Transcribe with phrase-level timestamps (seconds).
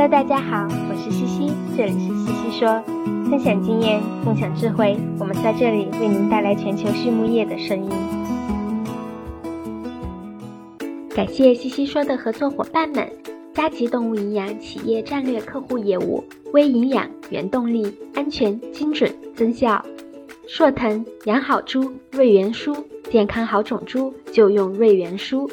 [0.00, 2.82] Hello，大家好，我是西西，这里是西西说，
[3.28, 7.90] 分享经验，共享智慧，我们在这里为您带来全球畜牧业的声音。
[11.14, 13.06] 感谢西西说的合作伙伴们：
[13.52, 19.84] 佳吉动物营养企业战略客户业务、微营养、原动力、安全、精准、增效；
[20.48, 22.74] 硕腾养好猪，瑞元舒，
[23.10, 25.46] 健康好种猪就用瑞元舒；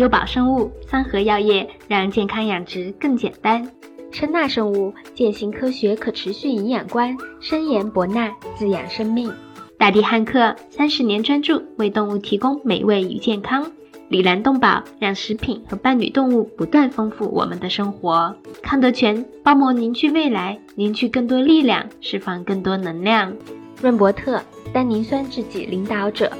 [0.00, 3.70] 优宝生物三和药业，让健康养殖更简单。
[4.10, 9.30] 申纳生物践行科学可持续营养观，深研博纳滋养生命。
[9.76, 13.70] 大地汉克三十年专注为动物提供美味与健康。
[14.08, 18.34] 李兰动宝让食品和伴侣动物不断丰富我们的生活。
[18.62, 23.36] 康德全包膜凝聚未来，凝聚更多力量，释放更多能量。
[23.82, 24.40] 润伯特
[24.72, 26.32] 单宁酸制剂领导者。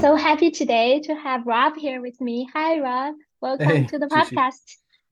[0.00, 2.48] So happy today to have Rob here with me.
[2.52, 3.16] Hi, Rob.
[3.40, 4.60] Welcome Hey, to the podcast.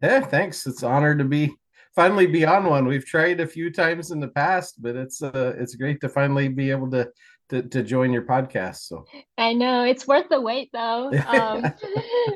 [0.01, 0.65] Yeah, thanks.
[0.65, 1.53] It's an honor to be
[1.97, 2.87] finally be on one.
[2.87, 6.47] We've tried a few times in the past, but it's uh it's great to finally
[6.47, 7.11] be able to
[7.49, 8.77] to, to join your podcast.
[8.87, 9.07] So
[9.39, 11.11] I know it's worth the wait, though.
[11.27, 11.65] Um,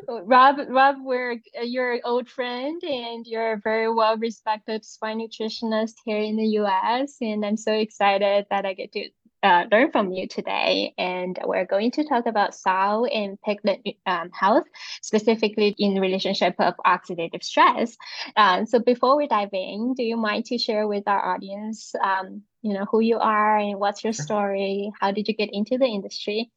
[0.09, 5.95] Rob, Rob, we're you're an old friend, and you're a very well respected swine nutritionist
[6.05, 7.17] here in the U.S.
[7.21, 9.09] And I'm so excited that I get to
[9.43, 10.95] uh, learn from you today.
[10.99, 14.65] And we're going to talk about sow and piglet um, health,
[15.03, 17.97] specifically in relationship of oxidative stress.
[18.37, 22.43] Um, so before we dive in, do you mind to share with our audience, um,
[22.63, 24.93] you know, who you are and what's your story?
[25.01, 26.51] How did you get into the industry?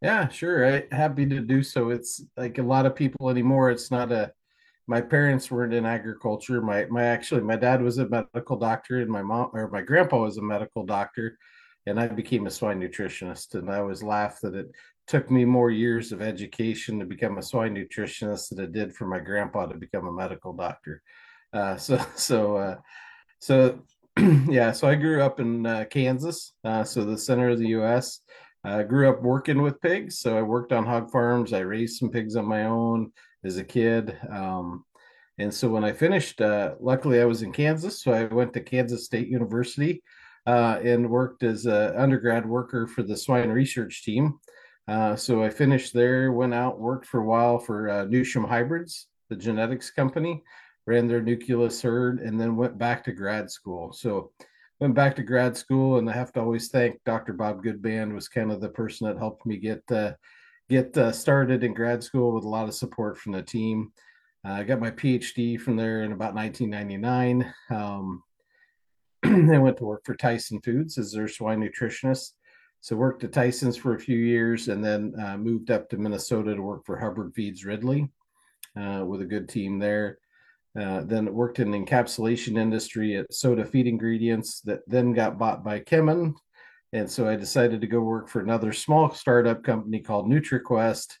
[0.00, 0.64] yeah, sure.
[0.64, 1.90] I happy to do so.
[1.90, 3.70] It's like a lot of people anymore.
[3.70, 4.32] It's not a
[4.86, 6.62] my parents weren't in agriculture.
[6.62, 10.22] My my actually my dad was a medical doctor and my mom or my grandpa
[10.22, 11.36] was a medical doctor
[11.88, 14.70] and I became a swine nutritionist and I always laugh that it
[15.06, 19.06] took me more years of education to become a swine nutritionist than it did for
[19.06, 21.02] my grandpa to become a medical doctor.
[21.52, 22.76] Uh, so so uh,
[23.40, 23.80] so
[24.48, 28.20] yeah, so I grew up in uh, Kansas, uh, so the center of the U.S.
[28.64, 31.52] I grew up working with pigs, so I worked on hog farms.
[31.52, 33.12] I raised some pigs on my own
[33.44, 34.18] as a kid.
[34.28, 34.84] Um,
[35.38, 38.60] and so when I finished, uh, luckily I was in Kansas, so I went to
[38.60, 40.02] Kansas State University
[40.46, 44.38] uh, and worked as an undergrad worker for the swine research team.
[44.86, 49.08] Uh, so I finished there, went out, worked for a while for uh, Newsham Hybrids,
[49.28, 50.42] the genetics company,
[50.86, 53.92] ran their nucleus herd, and then went back to grad school.
[53.92, 54.32] So
[54.80, 57.34] went back to grad school, and I have to always thank Dr.
[57.34, 60.12] Bob Goodband was kind of the person that helped me get uh,
[60.68, 63.92] get uh, started in grad school with a lot of support from the team.
[64.46, 67.52] Uh, I got my PhD from there in about 1999.
[67.70, 68.22] Um,
[69.24, 72.32] I went to work for Tyson Foods as their swine nutritionist.
[72.80, 76.54] So worked at Tyson's for a few years, and then uh, moved up to Minnesota
[76.54, 78.08] to work for Hubbard Feeds Ridley
[78.76, 80.18] uh, with a good team there.
[80.78, 85.64] Uh, then worked in the encapsulation industry at Soda Feed Ingredients that then got bought
[85.64, 86.34] by Kemin.
[86.92, 91.14] And so I decided to go work for another small startup company called NutriQuest,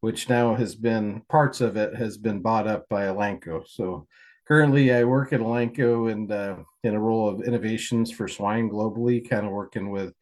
[0.00, 3.66] which now has been parts of it has been bought up by Elanco.
[3.66, 4.06] So
[4.48, 9.28] currently I work at Elanco and uh, in a role of innovations for swine globally,
[9.28, 10.14] kind of working with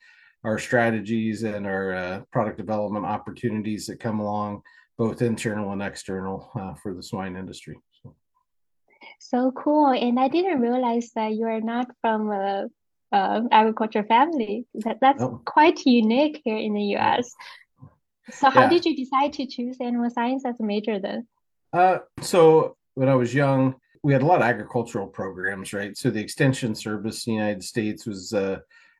[0.44, 4.62] our strategies and our uh, product development opportunities that come along,
[4.98, 7.78] both internal and external uh, for the swine industry.
[8.02, 8.16] So.
[9.20, 9.88] So cool.
[9.92, 12.66] And I didn't realize that you are not from a,
[13.12, 14.66] a agriculture family.
[14.74, 15.40] That that's Oh.
[15.44, 17.32] quite unique here in the US.
[18.30, 18.70] So how Yeah.
[18.70, 21.28] did you decide to choose animal science as a major then?
[21.72, 25.96] Uh, so when I was young, we had a lot of agricultural programs, right?
[25.96, 28.58] So the Extension Service in the United States was uh,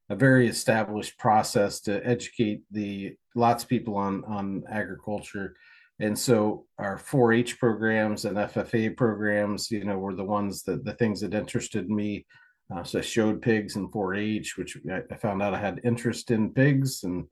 [0.08, 5.56] a very established process to educate the lots of people on on agriculture.
[5.98, 10.92] And so our 4-H programs and FFA programs, you know, were the ones that the
[10.92, 12.26] things that interested me.
[12.74, 16.52] Uh, so I showed pigs in 4-H, which I, found out I had interest in
[16.52, 17.26] pigs, and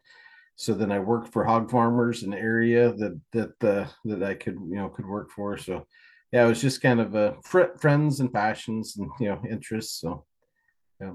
[0.57, 4.35] so then I worked for hog farmers in the area that that uh, that I
[4.35, 5.59] could you know could work for.
[5.59, 5.87] So
[6.35, 10.01] yeah, it was just kind of a fr- friends and passions and you know interests.
[10.01, 10.25] So
[11.01, 11.13] yeah.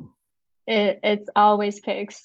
[0.65, 2.23] It, it's always pigs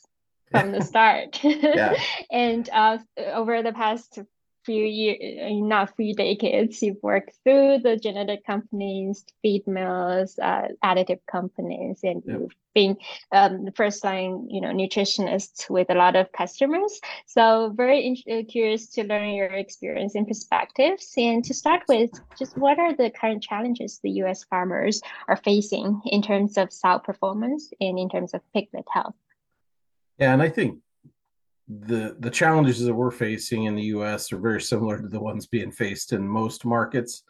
[0.53, 1.43] from the start.
[1.43, 1.97] Yeah.
[2.31, 4.21] And uh, over the past
[4.65, 5.19] few years,
[5.63, 12.23] not few decades, you've worked through the genetic companies, feed mills, uh, additive companies, and
[12.27, 12.41] Yep.
[12.41, 12.97] you've been
[13.33, 17.01] um, the first line, you know, nutritionist with a lot of customers.
[17.27, 21.15] So very in- uh, curious to learn your experience and perspectives.
[21.17, 24.45] And to start with, just what are the current challenges the U.S.
[24.45, 29.15] farmers are facing in terms of sow performance and in terms of piglet health?
[30.19, 30.79] Yeah, and I think
[31.69, 34.33] the the challenges that we're facing in the U.S.
[34.33, 37.23] are very similar to the ones being faced in most markets.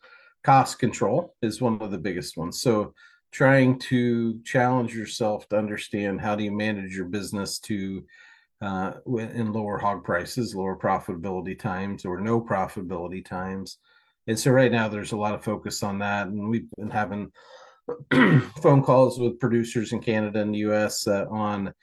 [0.42, 2.60] cost control is one of the biggest ones.
[2.60, 2.94] So
[3.30, 8.04] trying to challenge yourself to understand how do you manage your business to
[8.60, 13.78] uh, in lower hog prices, lower profitability times, or no profitability times.
[14.26, 17.30] And so right now there's a lot of focus on that, and we've been having
[18.62, 21.06] phone calls with producers in Canada and the U.S.
[21.06, 21.74] Uh, on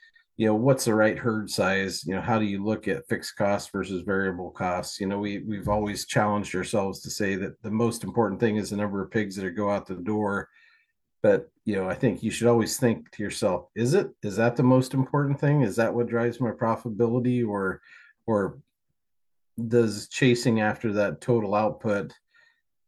[0.42, 2.04] you know what's the right herd size?
[2.04, 4.98] You know how do you look at fixed costs versus variable costs?
[4.98, 8.70] You know we we've always challenged ourselves to say that the most important thing is
[8.70, 10.48] the number of pigs that go out the door.
[11.22, 14.56] But you know i think you should always think to yourself is it is that
[14.56, 15.62] the most important thing?
[15.62, 17.46] Is that what drives my profitability?
[17.46, 17.80] Or
[18.26, 18.58] or
[19.68, 22.12] does chasing after that total output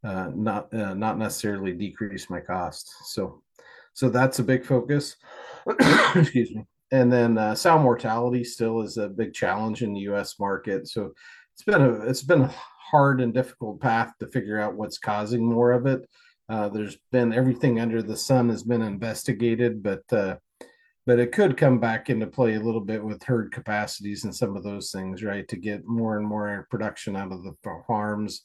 [0.03, 3.45] uh, not uh, not necessarily decrease my cost so
[3.93, 5.15] so that's a big focus.
[6.17, 10.39] Excuse me and then uh, sow mortality still is a big challenge in the U.S.
[10.39, 10.87] market.
[10.87, 11.13] So
[11.53, 12.55] it's been a it's been a
[12.91, 16.09] hard and difficult path to figure out what's causing more of it.
[16.49, 20.37] Uh, there's been everything under the sun has been investigated, but uh,
[21.05, 24.57] but it could come back into play a little bit with herd capacities and some
[24.57, 25.49] of those things, right?
[25.49, 27.55] To get more and more production out of the
[27.89, 28.45] farms,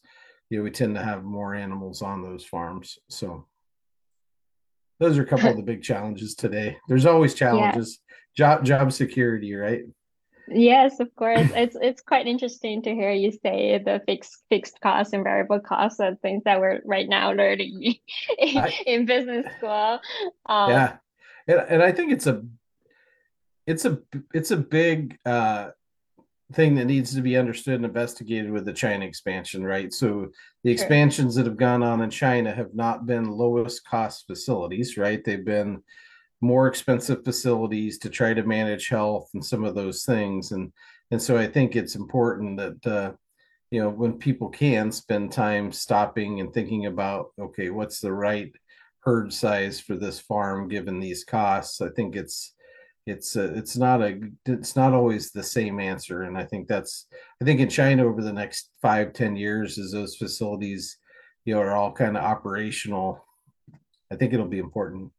[0.49, 2.97] you know, we tend to have more animals on those farms.
[3.09, 3.45] So
[4.99, 6.77] those are a couple of the big challenges today.
[6.87, 7.99] There's always challenges
[8.35, 9.83] job job security, right?
[10.51, 11.49] Yes, of course.
[11.55, 15.99] It's it's quite interesting to hear you say the fixed fixed costs and variable costs
[15.99, 17.95] are things that we're right now learning
[18.37, 19.99] in, I, in business school.
[20.45, 20.97] Um, yeah,
[21.47, 22.43] and and I think it's a
[23.67, 23.99] it's a
[24.33, 25.69] it's a big uh,
[26.53, 29.93] thing that needs to be understood and investigated with the China expansion, right?
[29.93, 30.29] So
[30.63, 31.43] the expansions sure.
[31.43, 35.23] that have gone on in China have not been lowest cost facilities, right?
[35.23, 35.83] They've been
[36.41, 40.51] more expensive facilities to try to manage health and some of those things.
[40.51, 40.71] And
[41.11, 43.11] and so i think it's important that uh,
[43.71, 48.53] you know when people can spend time stopping and thinking about okay what's the right
[49.01, 52.53] herd size for this farm given these costs i think it's
[53.05, 56.23] it's uh, it's not a it's not always the same answer.
[56.23, 57.07] And i think that's
[57.41, 60.97] i think in china over the next five ten years as those facilities
[61.45, 63.25] you know are all kind of operational
[64.11, 65.11] i think it'll be important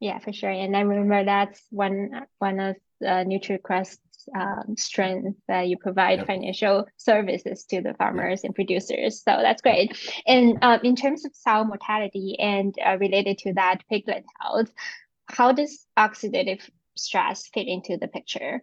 [0.00, 0.50] yeah, for sure.
[0.50, 3.98] And I remember that's one one of the NutriQuest's
[4.34, 6.26] um, strengths that you provide yep.
[6.26, 9.22] financial services to the farmers and producers.
[9.22, 9.96] So that's great.
[10.26, 14.70] And um, in terms of sow mortality and uh, related to that piglet health,
[15.26, 16.60] how does oxidative
[16.96, 18.60] stress fit into the picture?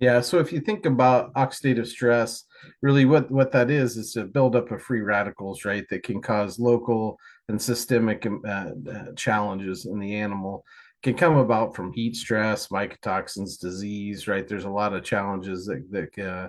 [0.00, 2.44] Yeah, so if you think about oxidative stress,
[2.82, 5.84] really what what that is is a buildup of free radicals, right?
[5.88, 7.18] That can cause local
[7.48, 10.64] and systemic uh, uh, challenges in the animal.
[11.02, 14.48] Can come about from heat stress, mycotoxins, disease, right?
[14.48, 16.48] There's a lot of challenges that that uh,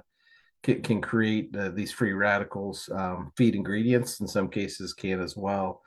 [0.64, 2.90] can, can, create uh, these free radicals.
[2.92, 5.82] Um, feed ingredients in some cases can as well.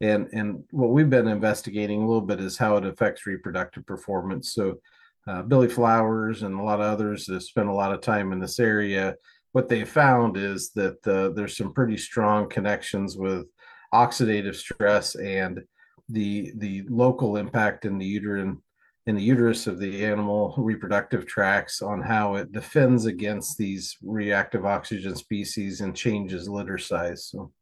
[0.00, 4.54] And and what we've been investigating a little bit is how it affects reproductive performance.
[4.54, 4.78] So
[5.26, 8.32] uh, Billy Flowers and a lot of others that have spent a lot of time
[8.32, 9.14] in this area,
[9.52, 13.46] what they found is that uh, there's some pretty strong connections with
[13.94, 15.60] oxidative stress and
[16.08, 18.60] the the local impact in the uterine
[19.06, 24.64] in the uterus of the animal reproductive tracts on how it defends against these reactive
[24.64, 27.26] oxygen species and changes litter size.
[27.26, 27.52] So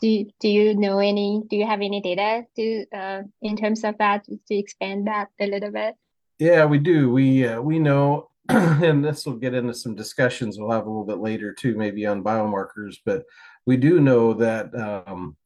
[0.00, 3.84] do you, do you know any do you have any data to uh, in terms
[3.84, 5.94] of that to expand that a little bit?
[6.38, 7.10] Yeah we do.
[7.10, 11.04] We uh, we know and this will get into some discussions we'll have a little
[11.04, 13.24] bit later too maybe on biomarkers but
[13.64, 15.36] we do know that um,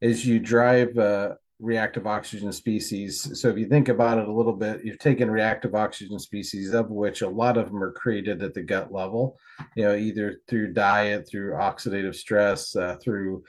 [0.00, 4.54] as you drive uh, reactive oxygen species so if you think about it a little
[4.54, 8.54] bit you've taken reactive oxygen species of which a lot of them are created at
[8.54, 9.36] the gut level
[9.76, 13.42] you know either through diet through oxidative stress uh, through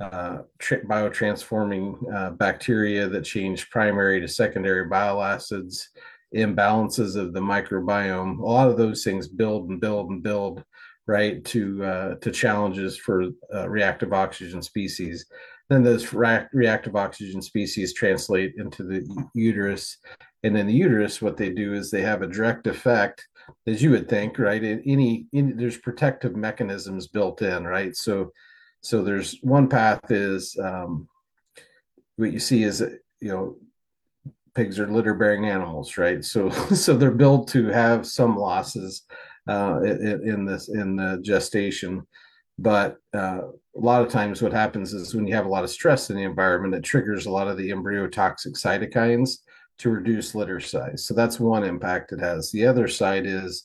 [0.00, 5.90] uh, tra- biotransforming uh, bacteria that change primary to secondary bile acids,
[6.34, 8.38] imbalances of the microbiome.
[8.38, 10.64] A lot of those things build and build and build,
[11.06, 15.26] right, to uh, to challenges for uh, reactive oxygen species.
[15.68, 19.98] Then those reactive oxygen species translate into the uterus,
[20.42, 23.24] and in the uterus, what they do is they have a direct effect,
[23.68, 24.62] as you would think, right?
[24.64, 27.94] Any, in, there's protective mechanisms built in, right?
[27.94, 28.32] So
[28.82, 31.08] so there's one path is um,
[32.16, 32.80] what you see is
[33.20, 33.56] you know
[34.54, 36.24] pigs are litter bearing animals, right?
[36.24, 39.02] So so they're built to have some losses
[39.48, 42.06] uh, in, this in the gestation,
[42.58, 43.40] but uh,
[43.76, 46.16] a lot of times what happens is when you have a lot of stress in
[46.16, 49.38] the environment, it triggers a lot of the embryotoxic cytokines
[49.78, 51.06] to reduce litter size.
[51.06, 52.50] So that's one impact it has.
[52.50, 53.64] The other side is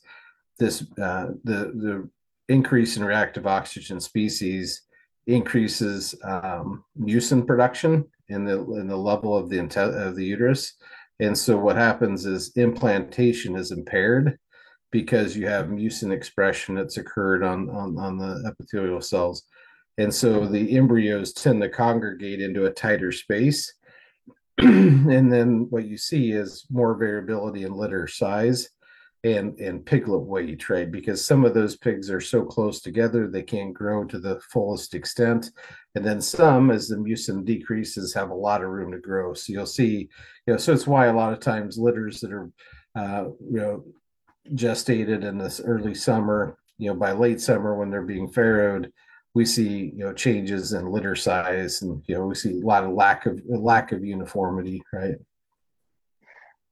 [0.60, 2.10] this uh, the the
[2.48, 4.84] increase in reactive oxygen species
[5.28, 10.74] increases um, mucin production in the in the level of the of the uterus,
[11.20, 14.38] and so what happens is implantation is impaired
[14.92, 19.44] because you have mucin expression that's occurred on on, on the epithelial cells,
[19.98, 23.74] and so the embryos tend to congregate into a tighter space.
[24.58, 28.70] and then what you see is more variability in litter size
[29.26, 33.42] and and piglet weight trade because some of those pigs are so close together they
[33.42, 35.50] can't grow to the fullest extent.
[35.96, 39.34] And then some as the mucin decreases have a lot of room to grow.
[39.34, 40.10] So you'll see
[40.46, 42.52] you know so it's why a lot of times litters that are
[42.96, 43.84] uh, you know
[44.54, 48.92] gestated in this early summer you know by late summer when they're being farrowed
[49.34, 52.84] we see you know changes in litter size and you know we see a lot
[52.84, 55.16] of lack of lack of uniformity right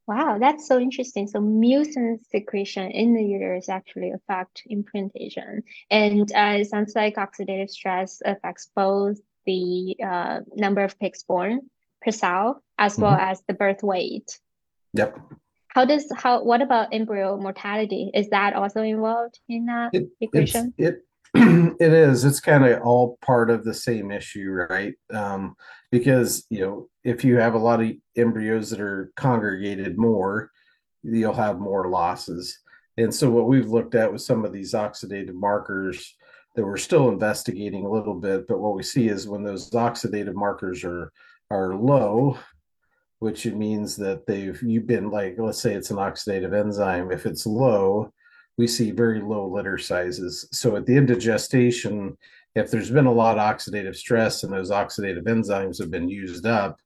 [0.06, 1.28] Wow, that's so interesting.
[1.28, 7.70] So mucin secretion in the uterus actually affect implantation, and uh, it sounds like oxidative
[7.70, 11.62] stress affects both the uh, number of pigs born
[12.02, 13.32] per cell as well mm-hmm.
[13.32, 14.40] as the birth weight.
[14.94, 15.18] Yep.
[15.70, 18.12] How does how what about embryo mortality?
[18.14, 20.74] Is that also involved in that it, equation?
[20.78, 20.98] It
[21.34, 22.26] it is.
[22.26, 24.94] It's kind of all part of the same issue, right?
[25.12, 25.56] Um,
[25.94, 30.50] because you know, if you have a lot of embryos that are congregated more,
[31.04, 32.58] you'll have more losses.
[32.98, 36.16] And so, what we've looked at with some of these oxidative markers
[36.56, 40.34] that we're still investigating a little bit, but what we see is when those oxidative
[40.34, 41.14] markers are
[41.52, 42.40] are low,
[43.20, 47.12] which it means that they've you've been like, let's say it's an oxidative enzyme.
[47.12, 48.12] If it's low,
[48.58, 50.48] we see very low litter sizes.
[50.52, 52.18] So at the end of gestation,
[52.56, 56.46] if there's been a lot of oxidative stress and those oxidative enzymes have been used
[56.46, 56.80] up,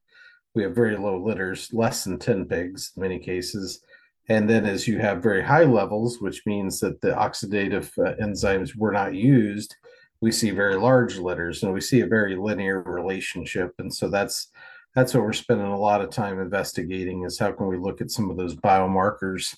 [0.55, 3.81] we have very low litters, less than 10 pigs in many cases.
[4.29, 8.75] And then as you have very high levels, which means that the oxidative uh, enzymes
[8.75, 9.75] were not used,
[10.21, 13.73] we see very large litters and we see a very linear relationship.
[13.77, 14.49] And so that's
[14.95, 18.09] that's what we're spending a lot of time investigating is how can we look at
[18.09, 19.55] some of those biomarkers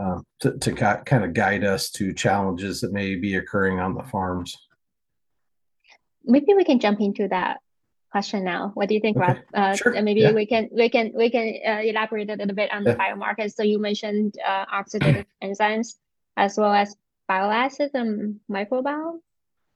[0.00, 4.02] uh, to, to kind of guide us to challenges that may be occurring on the
[4.04, 4.56] farms
[6.24, 7.60] maybe we can jump into that
[8.10, 9.26] question now what do you think okay.
[9.26, 10.00] rob uh, sure.
[10.02, 10.32] maybe yeah.
[10.32, 12.96] we can we can we can uh, elaborate a little bit on the yeah.
[12.96, 15.96] biomarkers so you mentioned uh, oxidative enzymes
[16.36, 16.94] as well as
[17.26, 19.18] bile acids and microbiome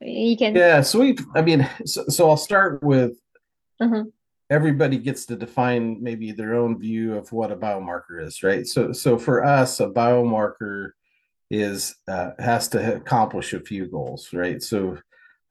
[0.01, 3.13] you can yeah so we i mean so, so i'll start with
[3.81, 4.09] mm-hmm
[4.49, 8.91] everybody gets to define maybe their own view of what a biomarker is right so
[8.91, 10.91] so for us a biomarker
[11.49, 14.97] is uh, has to accomplish a few goals right so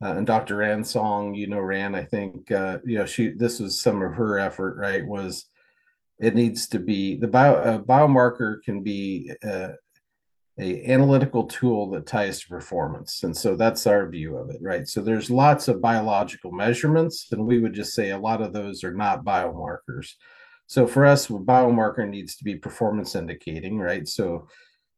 [0.03, 3.61] uh, and dr Ran song you know Ran i think uh, you know she this
[3.61, 5.47] was some of her effort right was
[6.19, 9.69] it needs to be the bio biomarker can be uh,
[10.59, 13.23] a analytical tool that ties to performance.
[13.23, 14.89] And so that's our view of it right?
[14.89, 18.83] So there's lots of biological measurements and we would just say a lot of those
[18.83, 20.13] are not biomarkers.
[20.67, 24.09] So for us a biomarker needs to be performance indicating right?
[24.09, 24.49] So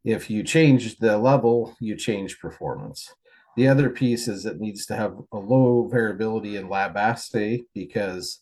[0.05, 3.13] if you change the level you change performance
[3.59, 8.41] the other piece is it needs to have a low variability in lab assay because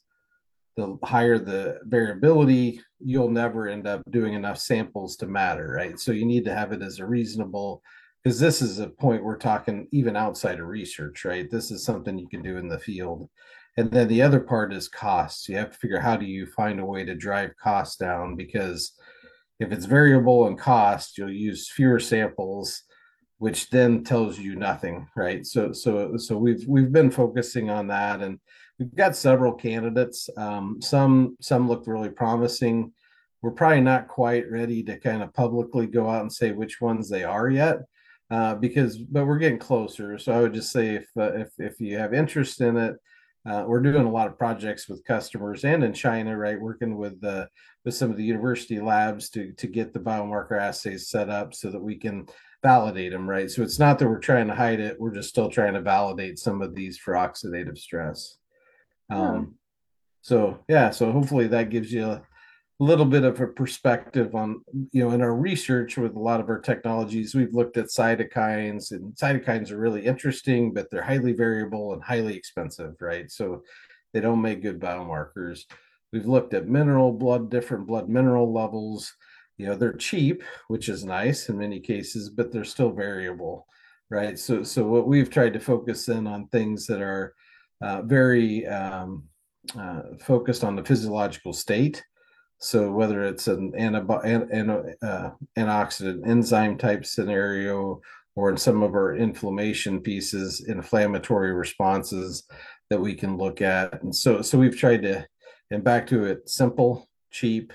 [0.76, 5.99] the higher the variability, you'll never end up doing enough samples to matter, right?
[5.99, 7.82] So you need to have it as a reasonable,
[8.23, 11.50] because this is a point we're talking even outside of research, right?
[11.50, 13.30] This is something you can do in the field.
[13.78, 15.49] And then the other part is costs.
[15.49, 18.92] You have to figure how do you find a way to drive costs down because
[19.61, 22.82] if it's variable in cost, you'll use fewer samples,
[23.38, 25.45] which then tells you nothing, right?
[25.47, 28.38] So so so we've we've been focusing on that and
[28.78, 30.28] we've got several candidates.
[30.37, 32.93] Um, some some look really promising.
[33.43, 37.09] We're probably not quite ready to kind of publicly go out and say which ones
[37.09, 37.81] they are yet,
[38.31, 40.19] uh, because but we're getting closer.
[40.19, 42.97] So I would just say if uh, if if you have interest in it,
[43.45, 46.61] uh, we're doing a lot of projects with customers and in China, right?
[46.61, 47.47] Working with uh,
[47.85, 51.71] with some of the university labs to to get the biomarker assays set up so
[51.71, 52.26] that we can
[52.62, 53.50] validate them, right?
[53.50, 56.38] So it's not that we're trying to hide it; we're just still trying to validate
[56.38, 58.36] some of these for oxidative stress.
[59.10, 59.56] Um,
[60.22, 65.02] so yeah, so hopefully that gives you a little bit of a perspective on you
[65.02, 69.14] know in our research with a lot of our technologies we've looked at cytokines and
[69.14, 73.62] cytokines are really interesting but they're highly variable and highly expensive right so
[74.12, 75.60] they don't make good biomarkers
[76.12, 79.14] we've looked at mineral blood different blood mineral levels
[79.58, 83.66] you know they're cheap which is nice in many cases but they're still variable
[84.10, 87.34] right so so what we've tried to focus in on things that are
[87.80, 89.25] uh, very um,
[89.78, 92.04] uh, focused on the physiological state.
[92.58, 98.00] So whether it's an, an, an uh, antioxidant enzyme type scenario
[98.34, 102.44] or in some of our inflammation pieces, inflammatory responses
[102.90, 104.02] that we can look at.
[104.02, 105.26] And so, so we've tried to,
[105.70, 107.72] and back to it, simple, cheap.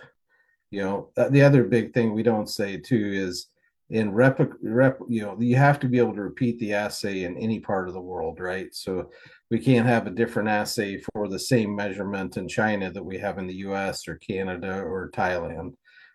[0.72, 3.48] You know, the other big thing we don't say too is
[3.90, 7.38] in rep, rep, you know, you have to be able to repeat the assay in
[7.38, 8.74] any part of the world, right?
[8.74, 9.12] So
[9.50, 13.38] we can't have a different assay for the same measurement in China that we have
[13.38, 15.74] in the US or Canada or Thailand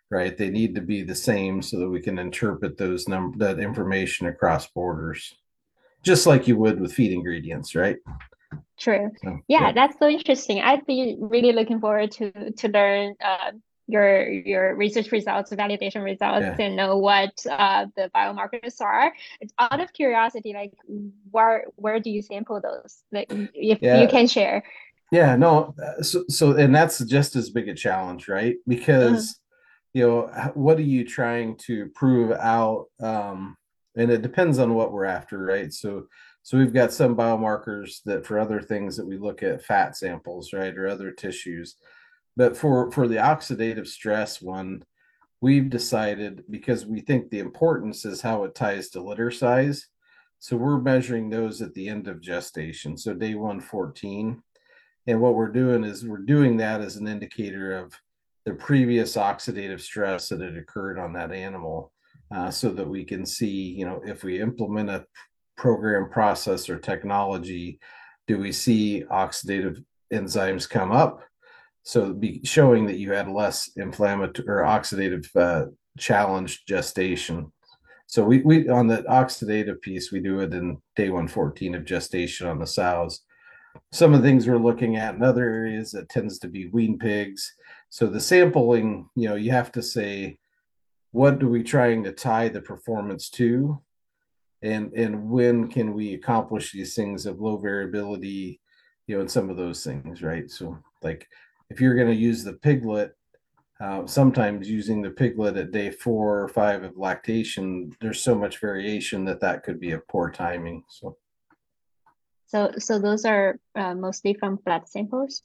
[0.09, 0.37] right?
[0.37, 4.27] They need to be the same so that we can interpret those number that information
[4.27, 5.35] across borders,
[6.03, 7.97] just like you would with feed ingredients, right?
[8.79, 9.11] True.
[9.23, 10.61] So, yeah, yeah, that's so interesting.
[10.61, 13.51] I'd be really looking forward to to learn uh,
[13.87, 16.65] your your research results, validation results, yeah.
[16.65, 19.13] and know what uh, the biomarkers are.
[19.39, 20.73] It's out of curiosity, like
[21.31, 23.03] where where do you sample those?
[23.11, 24.01] Like if yeah.
[24.01, 24.63] you can share.
[25.11, 25.73] Yeah, no.
[25.81, 28.57] Uh, so so and that's just as big a challenge, right?
[28.67, 29.39] Because
[29.97, 33.57] you know what are you trying to prove out um
[33.95, 36.05] and it depends on what we're after right so
[36.43, 40.53] so we've got some biomarkers that for other things that we look at fat samples
[40.53, 41.77] right or other tissues
[42.37, 44.83] but for for the oxidative stress one
[45.41, 49.87] we've decided because we think the importance is how it ties to litter size.
[50.39, 54.41] So we're measuring those at the end of gestation so day 114
[55.07, 57.93] and what we're doing is we're doing that as an indicator of
[58.45, 61.91] the previous oxidative stress that had occurred on that animal
[62.29, 65.05] uh, so that we can see you know if we implement a
[65.57, 67.79] program process or technology
[68.27, 71.23] do we see oxidative enzymes come up
[71.87, 75.65] so be showing that you had less inflammatory or oxidative uh,
[75.97, 77.51] challenged gestation
[78.07, 82.47] so we, we on the oxidative piece we do it in day 114 of gestation
[82.47, 83.21] on the sows
[83.91, 86.97] some of the things we're looking at in other areas that tends to be wean
[86.97, 87.53] pigs
[87.89, 90.37] so the sampling, you know, you have to say,
[91.11, 93.81] what are we trying to tie the performance to?
[94.61, 98.59] And and when can we accomplish these things of low variability,
[99.05, 100.49] you know, and some of those things, right?
[100.49, 101.27] So like
[101.69, 103.15] if you're going to use the piglet,
[103.79, 108.59] uh, sometimes using the piglet at day four or five of lactation, there's so much
[108.59, 110.83] variation that that could be a poor timing.
[110.89, 111.17] So,
[112.47, 115.43] so so those are uh, mostly from blood samples.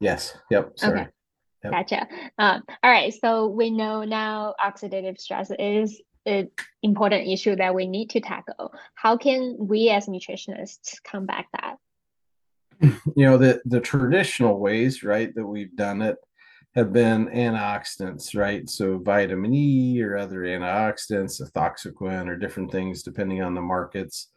[0.00, 0.36] Yes.
[0.50, 0.78] Yep.
[0.78, 1.00] Sorry.
[1.00, 1.10] Okay.
[1.64, 1.72] Yep.
[1.72, 2.06] Gotcha.
[2.38, 3.12] Um, all right.
[3.12, 6.50] So we know now oxidative stress is an
[6.82, 8.72] important issue that we need to tackle.
[8.94, 11.76] How can we as nutritionists combat that?
[12.80, 16.16] You know, the, the traditional ways, right, that we've done it
[16.74, 18.68] have been antioxidants, right?
[18.68, 24.28] So vitamin E or other antioxidants, ethoxyquin or different things depending on the markets.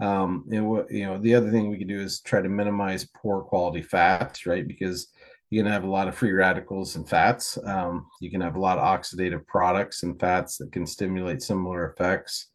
[0.00, 3.06] Um, and what you know, the other thing we can do is try to minimize
[3.14, 4.66] poor quality fats, right?
[4.66, 5.08] Because
[5.50, 7.58] you can have a lot of free radicals and fats.
[7.66, 11.90] Um, you can have a lot of oxidative products and fats that can stimulate similar
[11.90, 12.48] effects.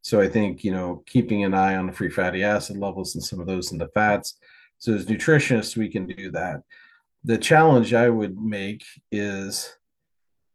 [0.00, 3.22] So I think you know keeping an eye on the free fatty acid levels and
[3.22, 4.38] some of those in the fats.
[4.78, 6.62] So as nutritionists, we can do that.
[7.24, 9.76] The challenge I would make is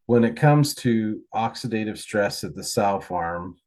[0.05, 3.57] when it comes to oxidative stress at the sow farm,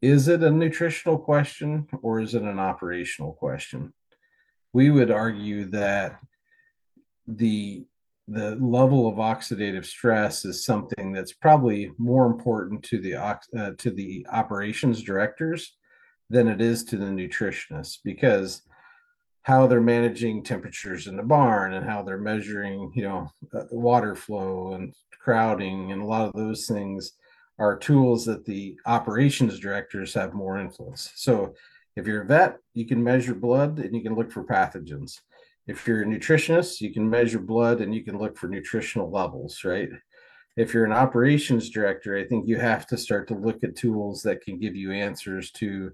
[0.00, 3.92] is it a nutritional question or is it an operational question?
[4.72, 6.18] We would argue that
[7.26, 7.84] the
[8.30, 13.90] the level of oxidative stress is something that's probably more important to the uh, to
[13.90, 15.76] the operations directors
[16.28, 18.62] than it is to the nutritionists because
[19.48, 24.14] how they're managing temperatures in the barn and how they're measuring you know uh, water
[24.14, 27.12] flow and crowding and a lot of those things
[27.58, 31.52] are tools that the operations directors have more influence so
[31.96, 35.20] if you're a vet you can measure blood and you can look for pathogens
[35.68, 39.62] if you're a nutritionist, you can measure blood and you can look for nutritional levels,
[39.64, 39.90] right?
[40.56, 44.22] If you're an operations director, I think you have to start to look at tools
[44.22, 45.92] that can give you answers to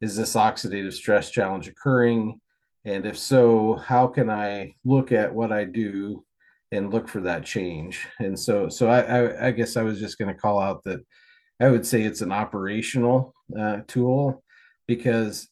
[0.00, 2.40] is this oxidative stress challenge occurring?
[2.84, 6.24] And if so, how can I look at what I do
[6.72, 8.06] and look for that change?
[8.18, 11.00] And so, so I, I, I guess I was just going to call out that
[11.60, 14.42] I would say it's an operational uh, tool
[14.88, 15.48] because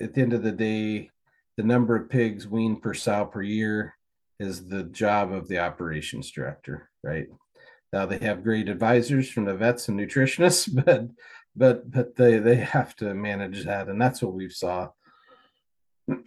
[0.00, 1.10] at the end of the day,
[1.56, 3.94] the number of pigs weaned per sow per year
[4.40, 7.26] is the job of the operations director, right?
[7.92, 11.08] Now they have great advisors from the vets and nutritionists, but
[11.54, 14.88] but but they they have to manage that, and that's what we've saw.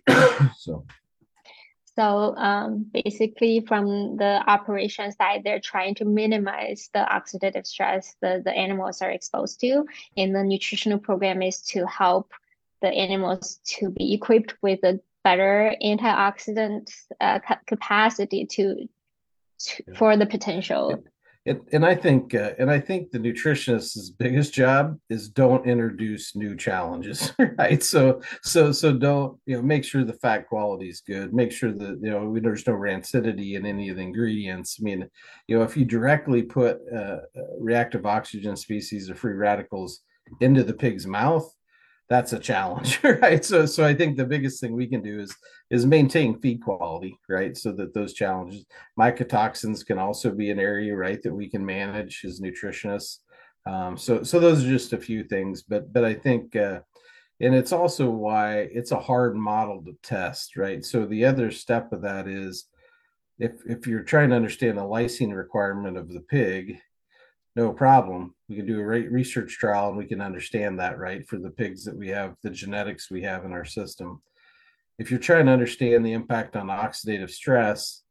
[0.58, 0.86] so.
[1.96, 8.42] So um, basically, from the operation side, they're trying to minimize the oxidative stress the,
[8.44, 9.86] the animals are exposed to.
[10.18, 12.34] And the nutritional program is to help
[12.82, 16.92] the animals to be equipped with a better antioxidant
[17.22, 18.90] uh, capacity to,
[19.60, 19.98] to yeah.
[19.98, 21.04] for the potential
[21.46, 26.56] And I think, uh, and I think the nutritionist's biggest job is don't introduce new
[26.56, 27.84] challenges, right?
[27.84, 31.34] So, so, so don't you know make sure the fat quality is good.
[31.34, 34.78] Make sure that you know there's no rancidity in any of the ingredients.
[34.80, 35.10] I mean,
[35.48, 37.18] you know, if you directly put uh,
[37.60, 40.00] reactive oxygen species or free radicals
[40.40, 41.54] into the pig's mouth,
[42.10, 43.44] that's a challenge, right?
[43.44, 45.36] So, so I think the biggest thing we can do is
[45.70, 47.58] is maintain feed quality, right?
[47.58, 48.66] So that those challenges,
[49.00, 53.20] mycotoxins can also be an area, right, that we can manage as nutritionists.
[53.66, 56.82] Um, so, so those are just a few things, but but I think, uh,
[57.40, 60.84] and it's also why it's a hard model to test, right?
[60.84, 62.66] So the other step of that is
[63.40, 66.78] if if you're trying to understand the lysine requirement of the pig,
[67.56, 68.34] no problem.
[68.50, 71.28] We can do a research trial and we can understand that, right?
[71.28, 74.22] For the pigs that we have, the genetics we have in our system.
[74.98, 78.04] If you're trying to understand the impact on oxidative stress,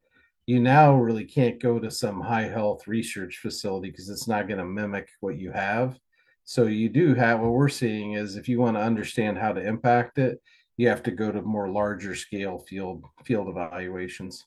[0.47, 4.59] you now really can't go to some high health research facility because it's not going
[4.59, 5.99] to mimic what you have.
[6.45, 9.65] So you do have what we're seeing is if you want to understand how to
[9.65, 10.41] impact it,
[10.77, 14.45] you have to go to more larger scale field field evaluations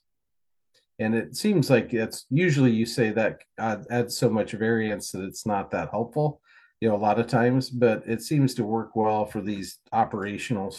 [1.00, 5.46] and it seems like it's usually you say that adds so much variance that it's
[5.46, 6.42] not that helpful
[6.80, 10.76] you know a lot of times but it seems to work well for these operational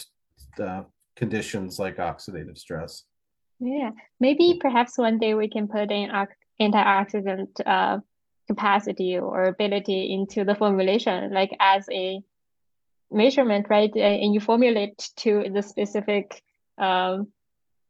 [0.59, 0.83] uh,
[1.15, 3.03] conditions like oxidative stress.
[3.59, 6.09] Yeah maybe perhaps one day we can put in
[6.61, 7.99] antioxidant uh,
[8.47, 12.21] capacity or ability into the formulation like as a
[13.11, 13.95] measurement right?
[13.95, 16.41] And you formulate to the specific
[16.77, 17.27] um,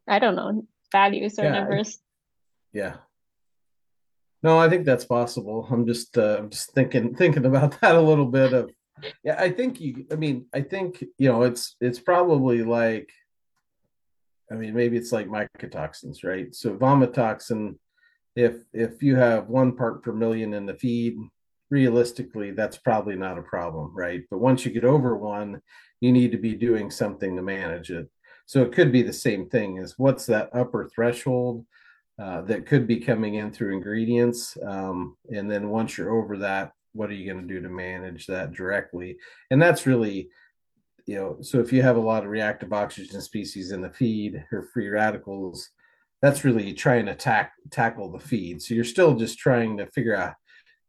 [0.07, 1.99] i don't know values or yeah, numbers
[2.77, 2.97] yeah.
[4.43, 5.67] No, I think that's possible.
[5.71, 8.69] I'm just uh, I'm just thinking thinking about that a little bit of
[9.23, 13.09] yeah, I think you I mean, I think, you know, it's it's probably like
[14.51, 16.53] I mean, maybe it's like mycotoxins, right?
[16.53, 17.75] So vomitoxin
[18.35, 21.17] if if you have one part per million in the feed,
[21.71, 24.21] realistically that's probably not a problem, right?
[24.29, 25.61] But once you get over one,
[25.99, 28.07] you need to be doing something to manage it.
[28.45, 31.65] So it could be the same thing as what's that upper threshold
[32.21, 34.57] uh, that could be coming in through ingredients.
[34.65, 38.25] Um, and then once you're over that, what are you going to do to manage
[38.27, 39.17] that directly?
[39.51, 40.29] And that's really,
[41.05, 44.43] you know, so if you have a lot of reactive oxygen species in the feed
[44.51, 45.69] or free radicals,
[46.21, 48.61] that's really trying to tack, tackle the feed.
[48.61, 50.33] So you're still just trying to figure out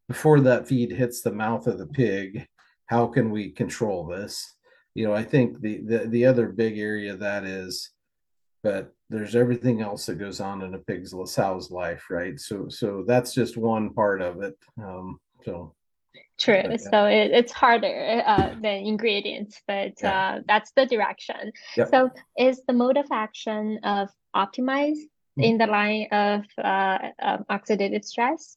[0.08, 2.46] before that feed hits the mouth of the pig,
[2.86, 4.54] how can we control this?
[4.94, 7.90] You know, I think the the, the other big area that is
[8.62, 12.38] but there's everything else that goes on in a pig's sow's life, right?
[12.38, 14.56] So so that's just one part of it.
[14.76, 15.74] Um, so
[16.38, 16.62] true.
[16.78, 20.36] So it, it's harder uh, than ingredients, but yeah.
[20.36, 21.52] uh, that's the direction.
[21.76, 21.88] Yep.
[21.90, 25.42] So is the mode of action of optimize mm-hmm.
[25.42, 28.56] in the line of uh, um, oxidative stress?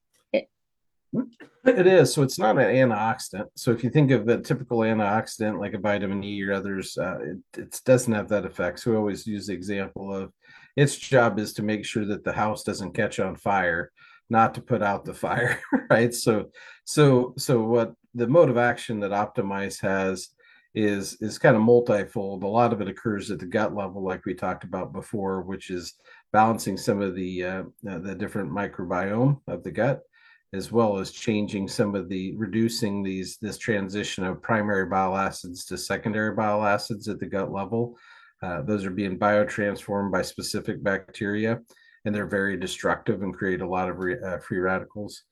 [1.14, 2.14] It is.
[2.14, 3.48] So it's not an antioxidant.
[3.56, 7.20] So if you think of a typical antioxidant like a vitamin E or others, uh,
[7.22, 8.80] it, it doesn't have that effect.
[8.80, 10.32] So we always use the example of
[10.76, 13.92] its job is to make sure that the house doesn't catch on fire,
[14.30, 16.14] not to put out the fire, right?
[16.14, 16.50] So,
[16.86, 20.30] so, so what the mode of action that Optimize has
[20.74, 22.44] is is kind of multifold.
[22.44, 25.70] A lot of it occurs at the gut level, like we talked about before, which
[25.70, 25.96] is
[26.32, 30.02] balancing some of the uh, the different microbiome of the gut
[30.54, 35.66] as well as changing some of the reducing these this transition of primary bile acids
[35.66, 37.98] to secondary bile acids at the gut level.
[38.42, 41.60] Uh, those are being biotransformed by specific bacteria,
[42.06, 45.24] and they're very destructive and create a lot of re, uh, free radicals.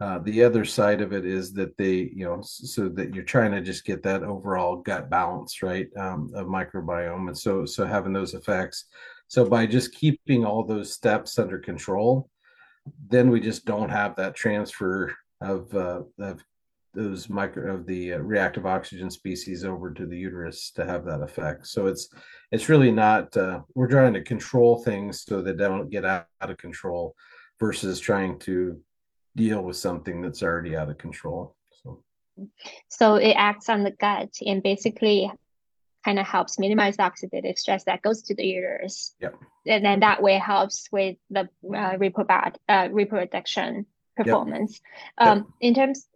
[0.00, 3.52] Uh, the other side of it is that they, you know, so that you're trying
[3.52, 8.12] to just get that overall gut balance, right, um, of microbiome, and so so having
[8.12, 8.86] those effects.
[9.28, 12.30] So by just keeping all those steps under control,
[13.08, 16.42] then we just don't have that transfer of uh, of
[16.92, 21.22] those micro of the uh, reactive oxygen species over to the uterus to have that
[21.22, 21.66] effect.
[21.66, 22.08] So it's
[22.50, 26.50] it's really not uh, we're trying to control things so they don't get out, out
[26.50, 27.14] of control
[27.58, 28.80] versus trying to
[29.36, 31.54] deal with something that's already out of control.
[31.82, 32.02] So
[32.88, 35.30] so it acts on the gut and basically
[36.04, 39.14] kind of helps minimize the oxidative stress that goes to the uterus.
[39.20, 39.36] Yep.
[39.66, 41.96] And then that way helps with the uh,
[42.68, 44.80] uh, reproduction performance.
[45.20, 45.28] Yep.
[45.28, 45.46] Um, yep.
[45.60, 46.06] In terms,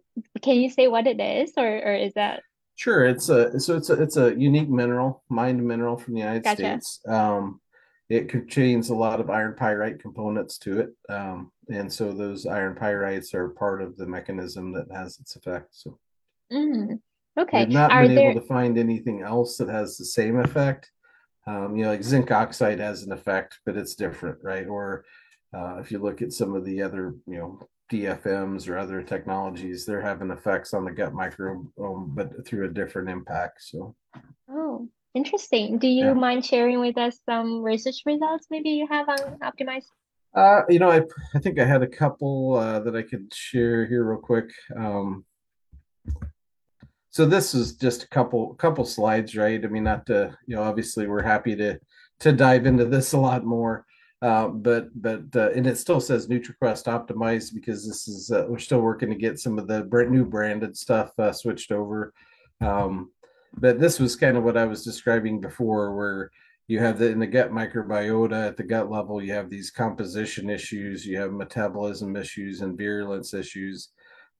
[0.41, 2.41] can you say what it is, or, or is that?
[2.75, 6.43] Sure, it's a so it's a it's a unique mineral, mined mineral from the United
[6.43, 6.61] gotcha.
[6.61, 6.99] States.
[7.07, 7.61] Um,
[8.09, 12.75] it contains a lot of iron pyrite components to it, um, and so those iron
[12.75, 15.69] pyrites are part of the mechanism that has its effect.
[15.71, 15.97] So.
[16.51, 16.99] Mm.
[17.37, 17.65] Okay.
[17.65, 18.31] We've not Are been there...
[18.31, 20.91] able to find anything else that has the same effect.
[21.47, 24.67] Um, you know, like zinc oxide has an effect, but it's different, right?
[24.67, 25.05] Or
[25.53, 29.85] uh, if you look at some of the other, you know, DFMs or other technologies,
[29.85, 33.63] they're having effects on the gut microbiome, but through a different impact.
[33.63, 33.95] So,
[34.49, 35.77] oh, interesting.
[35.77, 36.13] Do you yeah.
[36.13, 39.85] mind sharing with us some research results maybe you have on Optimize?
[40.35, 41.01] Uh, you know, I
[41.33, 44.51] I think I had a couple uh, that I could share here real quick.
[44.75, 45.23] Um,
[47.09, 49.63] so this is just a couple couple slides, right?
[49.63, 51.79] I mean, not to you know, obviously we're happy to
[52.19, 53.85] to dive into this a lot more.
[54.21, 58.59] Uh, but but uh, and it still says NutriQuest optimized because this is uh, we're
[58.59, 62.13] still working to get some of the new branded stuff uh, switched over.
[62.61, 63.11] Um,
[63.57, 66.31] but this was kind of what I was describing before, where
[66.67, 70.49] you have the in the gut microbiota at the gut level, you have these composition
[70.49, 73.89] issues, you have metabolism issues and virulence issues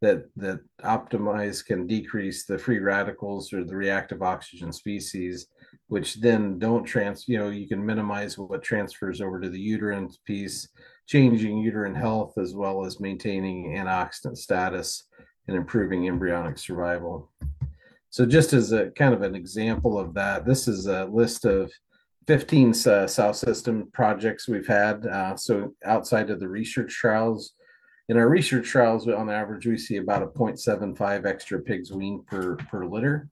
[0.02, 5.48] that that optimize can decrease the free radicals or the reactive oxygen species
[5.88, 10.10] which then don't trans you know you can minimize what transfers over to the uterine
[10.26, 10.67] piece
[11.08, 15.04] changing uterine health as well as maintaining antioxidant status
[15.48, 17.32] and improving embryonic survival.
[18.10, 21.71] So just as a kind of an example of that this is a list of
[22.28, 27.54] 15 uh, south system projects we've had uh, so outside of the research trials.
[28.10, 32.56] In our research trials on average we see about a 0.75 extra pigs weaned per
[32.56, 33.30] per litter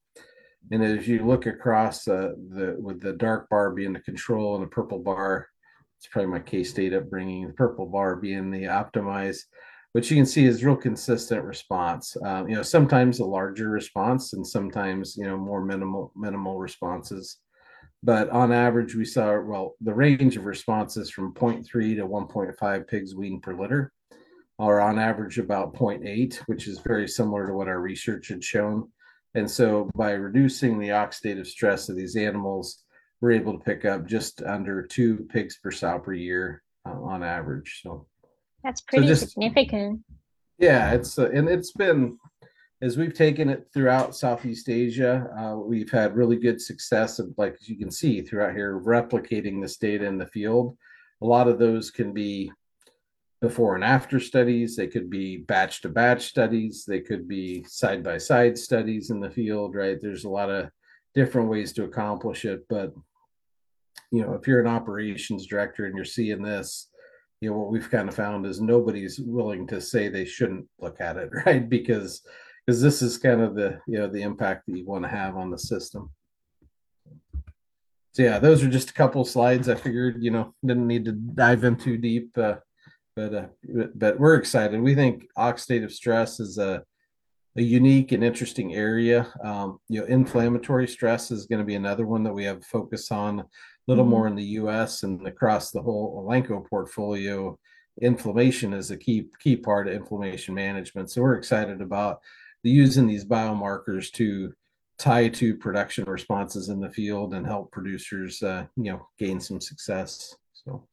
[0.71, 4.63] and as you look across uh, the with the dark bar being the control and
[4.63, 5.47] the purple bar,
[5.97, 7.47] it's probably my K State upbringing.
[7.47, 9.41] The purple bar being the optimized,
[9.91, 12.15] which you can see is real consistent response.
[12.25, 17.37] Uh, you know, sometimes a larger response, and sometimes you know more minimal minimal responses.
[18.01, 23.15] But on average, we saw well the range of responses from 0.3 to 1.5 pigs
[23.15, 23.91] weaned per litter,
[24.59, 28.89] are on average about 0.8, which is very similar to what our research had shown.
[29.35, 32.83] And so by reducing the oxidative stress of these animals,
[33.21, 37.23] we're able to pick up just under two pigs per sow per year uh, on
[37.23, 37.81] average.
[37.83, 38.05] So
[38.63, 40.01] that's pretty so just, significant.
[40.59, 42.17] Yeah, it's uh, and it's been
[42.83, 47.55] as we've taken it throughout Southeast Asia, uh, we've had really good success of like
[47.61, 50.77] as you can see throughout here replicating this data in the field.
[51.21, 52.51] A lot of those can be
[53.43, 54.77] before and after studies.
[54.77, 56.85] They could be batch to batch studies.
[56.87, 59.99] They could be side by side studies in the field, right?
[60.01, 60.69] There's a lot of
[61.13, 62.65] different ways to accomplish it.
[62.69, 62.93] But,
[64.11, 66.87] you know, if you're an operations director and you're seeing this,
[67.41, 71.01] you know, what we've kind of found is nobody's willing to say they shouldn't look
[71.01, 71.67] at it, right?
[71.67, 72.21] Because
[72.65, 75.35] because this is kind of the you know the impact that you want to have
[75.35, 76.09] on the system.
[78.13, 79.67] So yeah, those are just a couple slides.
[79.67, 82.37] I figured you know didn't need to dive in too deep.
[82.37, 82.55] Uh,
[83.15, 83.45] but uh,
[83.95, 84.81] but we're excited.
[84.81, 86.83] We think oxidative stress is a
[87.55, 89.31] a unique and interesting area.
[89.43, 93.11] Um, you know, inflammatory stress is going to be another one that we have focus
[93.11, 93.45] on a
[93.87, 94.11] little mm-hmm.
[94.11, 95.03] more in the U.S.
[95.03, 97.57] and across the whole Elanco portfolio.
[98.01, 101.11] Inflammation is a key key part of inflammation management.
[101.11, 102.21] So we're excited about
[102.63, 104.53] the using these biomarkers to
[104.97, 109.61] tie to production responses in the field and help producers, uh, you know, gain some
[109.61, 110.35] success.
[110.53, 110.87] So.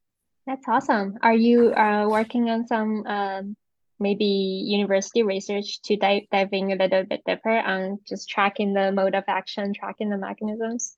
[0.51, 1.17] That's awesome.
[1.23, 3.57] Are you uh, working on some um,
[4.01, 9.15] maybe university research to dive diving a little bit deeper on just tracking the mode
[9.15, 10.97] of action, tracking the mechanisms?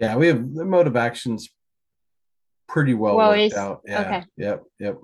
[0.00, 1.48] Yeah, we have the mode of actions
[2.66, 3.82] pretty well, well worked out.
[3.86, 4.00] Yeah.
[4.00, 4.24] Okay.
[4.36, 4.64] Yep.
[4.80, 4.98] Yep.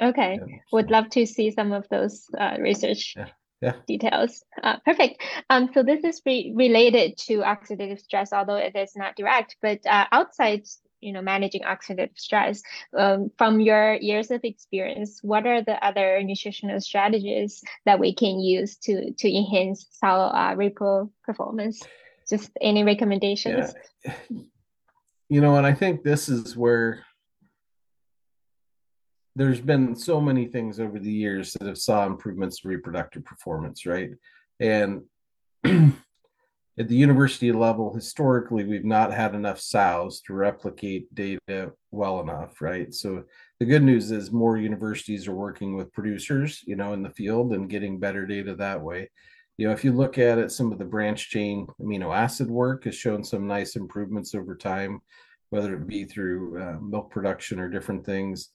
[0.00, 0.40] Okay.
[0.40, 0.56] Yeah.
[0.72, 3.28] Would love to see some of those uh, research yeah.
[3.60, 3.74] Yeah.
[3.86, 4.42] details.
[4.62, 5.22] Uh, perfect.
[5.50, 9.84] Um, so this is re related to oxidative stress, although it is not direct, but
[9.84, 10.62] uh, outside
[11.02, 12.62] you know managing oxidative stress.
[12.96, 18.40] Um, from your years of experience what are the other nutritional strategies that we can
[18.40, 20.54] use to to enhance sow uh,
[21.24, 21.82] performance?
[22.30, 23.74] Just any recommendations?
[24.04, 24.14] Yeah.
[25.28, 27.04] you know and i think this is where
[29.34, 33.86] there's been so many things over the years that have saw improvements in reproductive performance
[33.86, 34.10] right?
[34.60, 35.02] And
[36.78, 42.62] at the university level, historically, we've not had enough sows to replicate data well enough,
[42.62, 42.92] right?
[42.94, 43.24] So
[43.60, 47.52] the good news is more universities are working with producers, you know, in the field
[47.52, 49.10] and getting better data that way.
[49.58, 52.84] You know, if you look at it, some of the branch chain amino acid work
[52.84, 55.02] has shown some nice improvements over time,
[55.50, 58.48] whether it be through uh, milk production or different things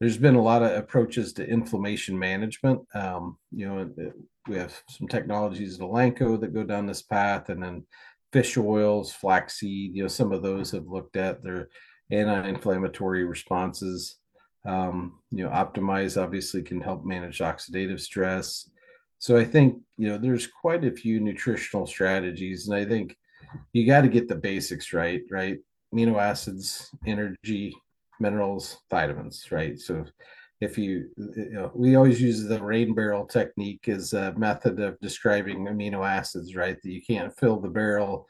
[0.00, 2.80] there's been a lot of approaches to inflammation management.
[2.94, 4.12] Um, you know,
[4.48, 7.84] we have some technologies at Elanco that go down this path, and then
[8.32, 9.94] fish oils, flaxseed.
[9.94, 11.68] You know, some of those have looked at their
[12.10, 14.16] anti-inflammatory responses.
[14.66, 18.68] Um, you know, optimize obviously can help manage oxidative stress.
[19.18, 23.16] So I think you know there's quite a few nutritional strategies, and I think
[23.72, 25.22] you got to get the basics right.
[25.30, 25.58] Right,
[25.94, 27.74] amino acids, energy,
[28.20, 29.78] minerals, vitamins, right?
[29.78, 30.04] So
[30.60, 35.00] if you, you know, we always use the rain barrel technique as a method of
[35.00, 36.76] describing amino acids, right?
[36.82, 38.26] That you can't fill the barrel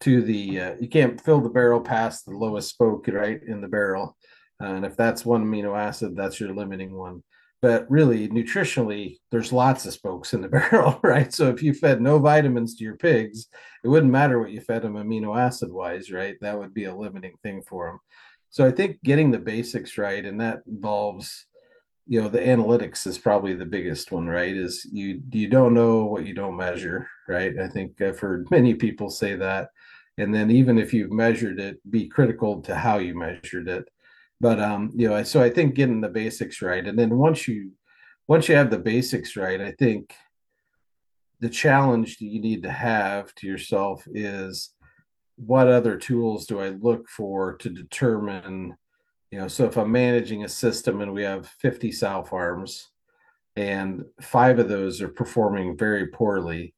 [0.00, 3.68] to the, uh, you can't fill the barrel past the lowest spoke, right, in the
[3.68, 4.16] barrel.
[4.60, 7.22] And if that's one amino acid, that's your limiting one.
[7.60, 11.32] But really, nutritionally, there's lots of spokes in the barrel, right?
[11.34, 13.48] So if you fed no vitamins to your pigs,
[13.82, 16.36] it wouldn't matter what you fed them amino acid wise, right?
[16.40, 17.98] That would be a limiting thing for them.
[18.50, 21.46] So I think getting the basics right, and that involves
[22.08, 26.04] you know the analytics is probably the biggest one right is you you don't know
[26.06, 27.58] what you don't measure right?
[27.58, 29.70] I think i've heard many people say that.
[30.16, 33.88] And then even if you've measured it be critical to how you measured it.
[34.40, 37.72] But um you know so i think getting the basics right and then once you
[38.26, 40.14] once you have the basics right i think
[41.40, 44.70] the challenge that you need to have to yourself is
[45.36, 48.76] what other tools do i look for to determine
[49.30, 52.88] you know so if i'm managing a system and we have 50 sow farms
[53.56, 56.74] and five of those are performing very poorly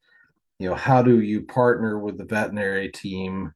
[0.59, 3.53] you know how do you partner with the veterinary team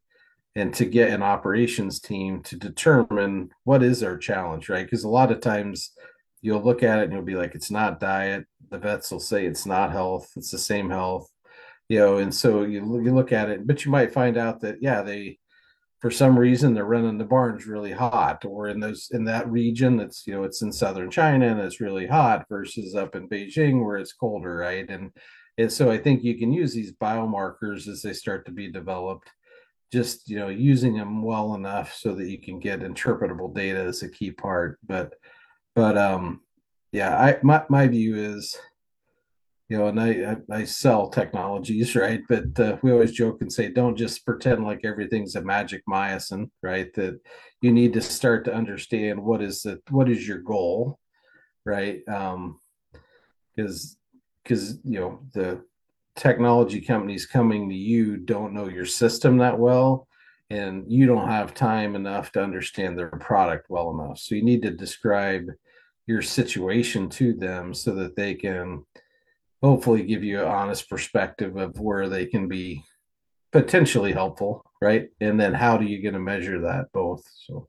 [0.57, 4.87] and to get an operations team to determine what is our challenge right?
[4.87, 5.93] Because a lot of times
[6.43, 8.47] you'll look at it and you'll be like it's not diet.
[8.71, 11.31] The vets will say it's not health it's the same health
[11.89, 14.79] you know and so you, you look at it but you might find out that
[14.81, 15.39] yeah they
[16.05, 19.97] for some reason they're running the barns really hot or in those in that region
[19.97, 23.83] that's you know it's in southern china and it's really hot versus up in beijing
[23.83, 24.91] where it's colder right?
[24.91, 25.13] And
[25.57, 29.31] and so i think you can use these biomarkers as they start to be developed
[29.91, 34.03] just you know using them well enough so that you can get interpretable data is
[34.03, 34.79] a key part.
[34.87, 35.15] But
[35.75, 36.43] but um
[36.93, 38.55] yeah i my, my view is
[39.69, 42.21] you know, and I, I, I sell technologies, right?
[42.29, 46.51] But uh, we always joke and say, don't just pretend like everything's a magic myosin,
[46.63, 46.93] right?
[46.95, 47.21] That
[47.61, 50.99] you need to start to understand what is the what is your goal,
[51.65, 52.07] right?
[52.09, 52.59] Um,
[53.55, 53.97] because
[54.43, 55.63] because you know the
[56.17, 60.07] technology companies coming to you don't know your system that well
[60.51, 64.63] and you don't have time enough to understand their product well enough so you need
[64.63, 65.47] to describe
[66.07, 68.85] your situation to them so that they can
[69.65, 72.85] hopefully give you an honest perspective of where they can be
[73.51, 75.09] potentially helpful, right?
[75.21, 77.25] And then how do you get to measure that both?
[77.47, 77.67] So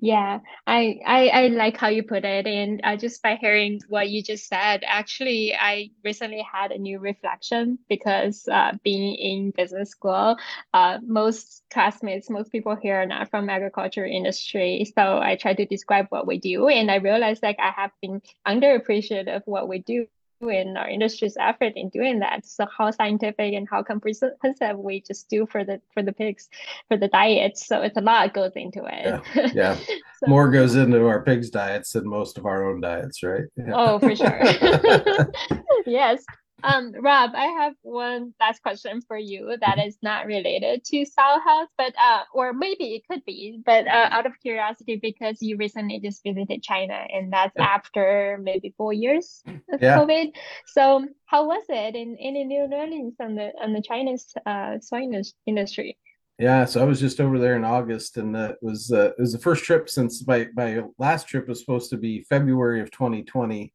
[0.00, 4.10] yeah, I, I I like how you put it, and uh, just by hearing what
[4.10, 9.90] you just said, actually, I recently had a new reflection because uh, being in business
[9.90, 10.36] school,
[10.74, 15.66] uh, most classmates, most people here are not from agriculture industry, so I try to
[15.66, 19.80] describe what we do, and I realized like I have been underappreciated of what we
[19.80, 20.06] do
[20.40, 22.46] in our industry's effort in doing that.
[22.46, 26.48] So how scientific and how comprehensive we just do for the for the pigs
[26.88, 27.58] for the diet.
[27.58, 29.22] So it's a lot goes into it.
[29.34, 29.74] Yeah, yeah.
[29.76, 33.44] so, more goes into our pigs' diets than most of our own diets, right?
[33.56, 33.72] Yeah.
[33.74, 34.42] Oh, for sure.
[35.86, 36.24] yes.
[36.62, 41.38] Um, Rob, I have one last question for you that is not related to sow
[41.44, 45.56] health, but uh, or maybe it could be, but uh, out of curiosity, because you
[45.58, 47.64] recently just visited China, and that's yeah.
[47.64, 49.42] after maybe four years
[49.72, 49.98] of yeah.
[49.98, 50.32] COVID.
[50.66, 51.94] So, how was it?
[51.94, 55.02] And any new learnings on the on the Chinese uh, soy
[55.46, 55.98] industry?
[56.38, 59.32] Yeah, so I was just over there in August, and that was uh, it was
[59.32, 63.72] the first trip since my my last trip was supposed to be February of 2020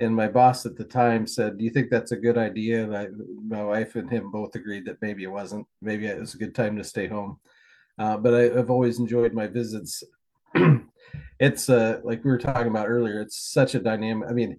[0.00, 2.96] and my boss at the time said, "Do you think that's a good idea?" And
[2.96, 3.08] I,
[3.46, 5.66] my wife and him both agreed that maybe it wasn't.
[5.82, 7.38] Maybe it was a good time to stay home.
[7.98, 10.02] Uh, but I, have always enjoyed my visits.
[11.38, 13.20] it's uh, like we were talking about earlier.
[13.20, 14.28] It's such a dynamic.
[14.28, 14.58] I mean,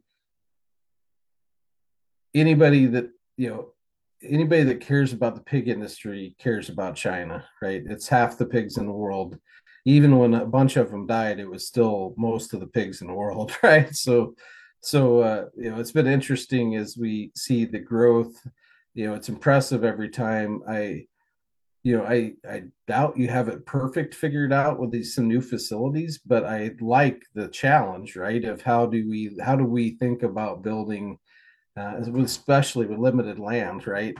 [2.35, 3.73] anybody that you know,
[4.21, 7.81] anybody that cares about the pig industry cares about China, right?
[7.85, 9.39] It's half the pigs in the world.
[9.85, 13.07] Even when a bunch of them died, it was still most of the pigs in
[13.07, 13.95] the world, right?
[13.95, 14.35] So
[14.81, 18.35] so uh, you know it's been interesting as we see the growth.
[18.93, 21.05] You know it's impressive every time i
[21.83, 25.39] you know i i doubt you have it perfect figured out with these some new
[25.39, 30.23] facilities but i like the challenge right of how do we how do we think
[30.23, 31.17] about building
[31.77, 34.15] uh, especially with limited land right?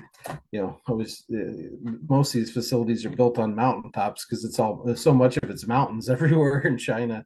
[0.51, 4.95] You know always uh, most of these facilities are built on mountaintops because it's all
[4.95, 7.25] so much of it's mountains everywhere in china.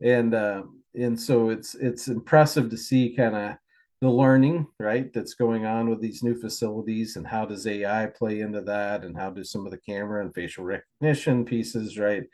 [0.00, 0.62] And uh,
[0.96, 3.56] and so it's it's impressive to see kind of
[4.00, 8.40] the learning right that's going on with these new facilities and how does ai play
[8.40, 12.24] into that and how do some of the camera and facial recognition pieces right?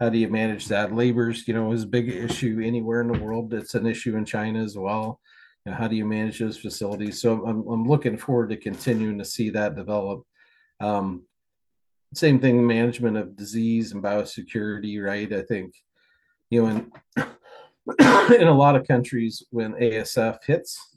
[0.00, 0.92] How do you manage that?
[0.92, 3.54] Labor's you know is a big issue anywhere in the world.
[3.54, 5.20] It's an issue in china as well.
[5.64, 7.20] You know, how do you manage those facilities?
[7.20, 10.24] So I'm, I'm looking forward to continuing to see that develop.
[10.80, 11.22] Um,
[12.14, 15.32] same thing management of disease and biosecurity right?
[15.32, 15.74] I think
[16.50, 16.68] you know
[17.16, 17.26] and
[17.98, 20.96] in a lot of countries when ASF hits,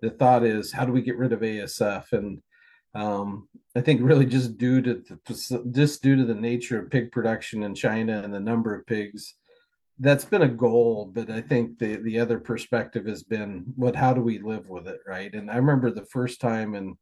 [0.00, 2.12] the thought is how do we get rid of ASF?
[2.12, 2.42] And
[2.94, 7.12] um, I think really just due to the, just due to the nature of pig
[7.12, 9.34] production in China and the number of pigs,
[9.98, 11.10] that's been a goal.
[11.12, 14.86] But I think the the other perspective has been what how do we live with
[14.86, 15.32] it, right?
[15.32, 16.96] And I remember the first time in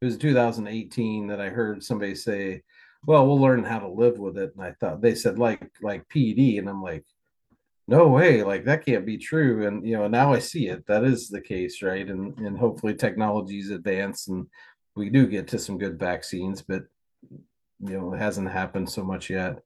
[0.00, 2.62] it was 2018 that I heard somebody say,
[3.06, 6.08] "Well, we'll learn how to live with it." And I thought they said like like
[6.08, 7.04] PED, and I'm like,
[7.88, 9.66] no way, like that can't be true.
[9.66, 10.86] And you know, now I see it.
[10.86, 12.06] That is the case, right?
[12.06, 14.46] And and hopefully technologies advance and
[14.94, 16.82] we do get to some good vaccines, but
[17.80, 19.60] you know, it hasn't happened so much yet.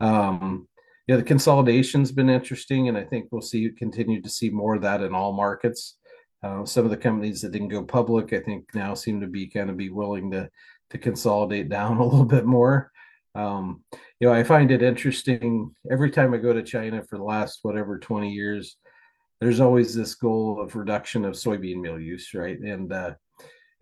[0.00, 0.68] Um,
[1.06, 4.82] yeah, the consolidation's been interesting, and I think we'll see continue to see more of
[4.82, 5.96] that in all markets.
[6.42, 9.46] Uh, some of the companies that didn't go public, I think, now seem to be
[9.46, 10.50] kind of be willing to
[10.90, 12.92] to consolidate down a little bit more.
[13.36, 13.84] Um,
[14.18, 17.58] you know, I find it interesting every time I go to China for the last
[17.62, 18.78] whatever 20 years,
[19.40, 22.58] there's always this goal of reduction of soybean meal use, right?
[22.58, 23.14] And uh,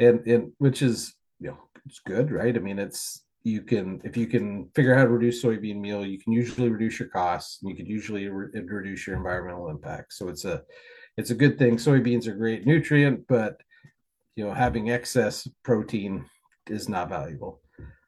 [0.01, 2.57] and and which is you know it's good, right?
[2.57, 6.05] I mean, it's you can if you can figure out how to reduce soybean meal,
[6.05, 10.15] you can usually reduce your costs, and you can usually re- reduce your environmental impact.
[10.15, 10.63] So it's a
[11.17, 11.77] it's a good thing.
[11.77, 13.61] Soybeans are great nutrient, but
[14.35, 16.25] you know having excess protein
[16.69, 17.61] is not valuable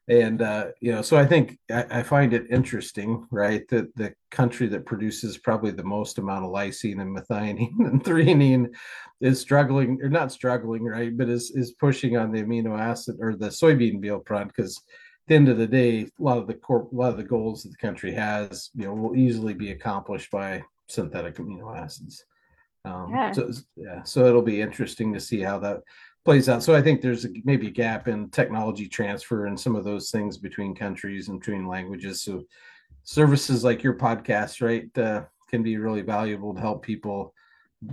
[0.07, 4.13] and uh, you know so i think I, I, find it interesting right that the
[4.31, 8.73] country that produces probably the most amount of lysine and methionine and threonine
[9.19, 13.35] is struggling or not struggling right but is is pushing on the amino acid or
[13.35, 14.83] the soybean meal front because at
[15.27, 17.63] the end of the day a lot of the corp a lot of the goals
[17.63, 22.23] that the country has you know will easily be accomplished by synthetic amino acids
[22.85, 23.31] um, yeah.
[23.33, 25.81] so yeah so it'll be interesting to see how that
[26.27, 26.61] plays out.
[26.61, 30.11] So I think there's a, maybe a gap in technology transfer and some of those
[30.11, 32.21] things between countries and between languages.
[32.21, 32.43] So
[33.05, 37.33] services like your podcast, right, uh, can be really valuable to help people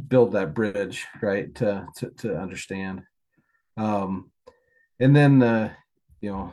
[0.09, 3.05] build that bridge, right, to to, to understand.
[3.77, 4.33] Um,
[4.99, 5.73] and then uh,
[6.21, 6.53] you know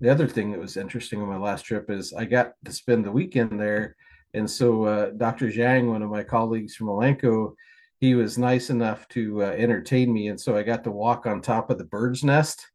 [0.00, 3.04] the other thing that was interesting on my last trip is I got to spend
[3.04, 3.96] the weekend there,
[4.32, 5.48] and so uh, Dr.
[5.48, 7.52] Zhang, one of my colleagues from Elanco,
[8.00, 11.40] he was nice enough to uh, entertain me, and so I got to walk on
[11.40, 12.66] top of the bird's nest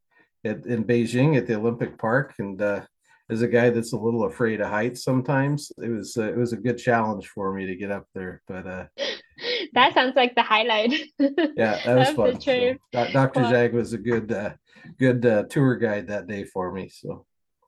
[0.44, 2.34] at, in Beijing at the Olympic Park.
[2.40, 2.82] And uh,
[3.30, 6.54] as a guy that's a little afraid of heights, sometimes it was uh, it was
[6.54, 8.42] a good challenge for me to get up there.
[8.48, 8.86] But uh,
[9.74, 10.92] that sounds like the highlight.
[11.20, 12.42] yeah, that was fun.
[12.42, 13.42] So, Dr.
[13.42, 14.54] Well, Jag was a good uh,
[15.00, 16.90] good uh, tour guide that day for me.
[16.90, 17.26] So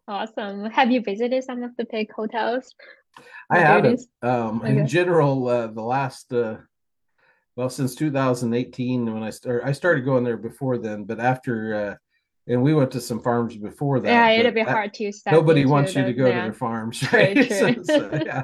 [0.07, 0.65] awesome.
[0.65, 2.73] Have you visited some of the big hotels?
[3.49, 4.01] I haven't.
[4.21, 4.77] Um, okay.
[4.77, 6.57] In general, uh, the last uh,
[7.55, 9.67] well since 2018 when I started.
[9.67, 11.95] I started going there before then, but after uh,
[12.47, 14.07] and we went to some farms before that.
[14.07, 15.11] Yeah, it'd be hard to.
[15.31, 17.49] Nobody wants you to go to their farms, right?
[17.49, 18.43] so, so, yeah,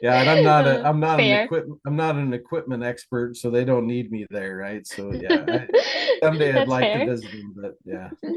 [0.00, 1.40] yeah, and I'm not a, I'm not Fair.
[1.40, 4.86] an equipment, I'm not an equipment expert, so they don't need me there, right?
[4.86, 7.00] So yeah, I, someday I'd like fair.
[7.00, 8.10] to visit them, but yeah.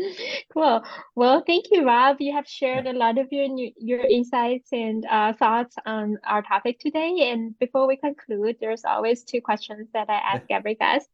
[0.54, 0.84] Cool.
[1.16, 2.18] Well, thank you, Rob.
[2.20, 6.42] You have shared a lot of your new, your insights and uh, thoughts on our
[6.42, 7.32] topic today.
[7.32, 11.10] And before we conclude, there's always two questions that I ask every guest.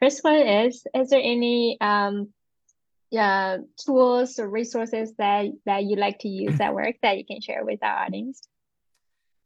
[0.00, 2.28] First one is: Is there any um
[3.18, 7.40] uh, tools or resources that that you like to use at work that you can
[7.40, 8.42] share with our audience?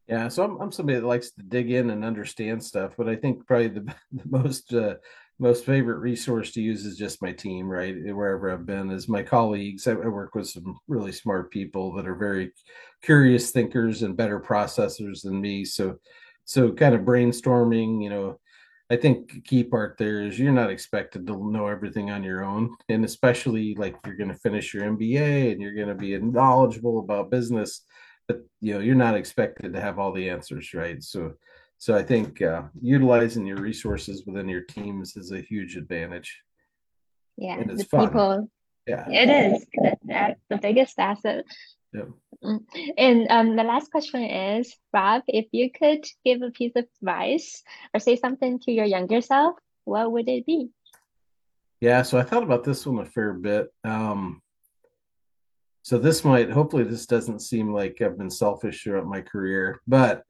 [0.09, 3.16] Yeah, so I'm, I'm somebody that likes to dig in and understand stuff, but I
[3.16, 3.81] think probably the,
[4.12, 4.95] the most uh,
[5.39, 7.95] most favorite resource to use is just my team, right?
[7.95, 9.87] Wherever I've been, is my colleagues.
[9.87, 12.53] I, I work with some really smart people that are very
[13.03, 15.64] curious thinkers and better processors than me.
[15.64, 15.99] So,
[16.45, 18.41] so kind of brainstorming, you know,
[18.91, 22.74] I think key part there is you're not expected to know everything on your own,
[22.89, 27.01] and especially like you're going to finish your MBA and you're going to be knowledgeable
[27.01, 27.82] about business,
[28.26, 31.03] but you know you're not expected to have all the answers, right?
[31.03, 31.34] So,
[31.76, 36.41] so I think uh, utilizing your resources within your teams is a huge advantage.
[37.36, 38.09] Yeah, and it's the fun.
[38.09, 38.51] people.
[38.86, 39.66] Yeah, it is.
[40.03, 41.45] That's the biggest asset.
[41.93, 42.09] Yep.
[42.45, 42.64] Mm.
[42.97, 47.62] And um, the last question is, Rob, if you could give a piece of advice
[47.95, 50.70] or say something to your younger self, what would it be?
[51.80, 53.72] Yeah, so I thought about this one a fair bit.
[53.84, 54.43] Um,
[55.82, 60.24] so this might, hopefully, this doesn't seem like I've been selfish throughout my career, but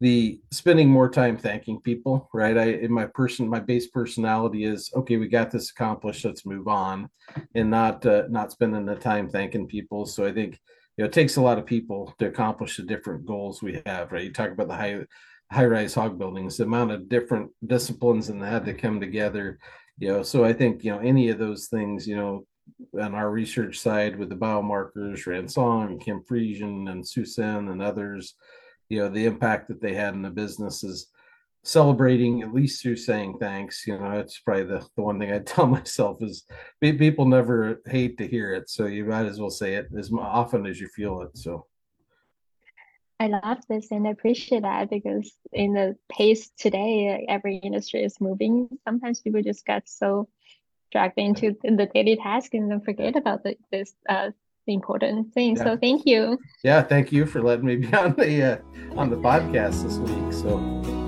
[0.00, 2.56] the spending more time thanking people, right?
[2.56, 5.16] I in my person, my base personality is okay.
[5.16, 6.24] We got this accomplished.
[6.24, 7.10] Let's move on,
[7.54, 10.06] and not uh, not spending the time thanking people.
[10.06, 10.58] So I think
[11.00, 14.12] you know, it takes a lot of people to accomplish the different goals we have,
[14.12, 14.24] right?
[14.24, 15.00] You talk about the high
[15.50, 19.58] high rise hog buildings, the amount of different disciplines and had to come together,
[19.96, 20.22] you know.
[20.22, 22.44] So I think, you know, any of those things, you know,
[23.00, 28.34] on our research side with the biomarkers, Ransong, Kim Friesian and Susan and others,
[28.90, 31.06] you know, the impact that they had in the businesses
[31.62, 33.86] celebrating at least through saying thanks.
[33.86, 36.44] You know, it's probably the, the one thing I tell myself is
[36.80, 38.70] people never hate to hear it.
[38.70, 41.36] So you might as well say it as often as you feel it.
[41.36, 41.66] So
[43.18, 48.18] I love this and I appreciate that because in the pace today, every industry is
[48.18, 48.68] moving.
[48.84, 50.28] Sometimes people just get so
[50.90, 54.30] dragged into the daily task and then forget about the, this uh,
[54.66, 55.56] important thing.
[55.56, 55.64] Yeah.
[55.64, 56.38] So thank you.
[56.64, 60.32] Yeah, thank you for letting me be on the uh, on the podcast this week.
[60.32, 60.99] So